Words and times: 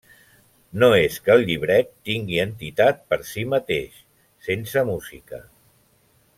No 0.83 0.87
és 0.99 1.17
que 1.27 1.31
el 1.33 1.43
llibret 1.49 1.91
tingui 2.09 2.41
entitat 2.45 3.05
per 3.13 3.21
si 3.33 3.47
mateix, 3.53 4.03
sense 4.49 4.87
música. 4.93 5.45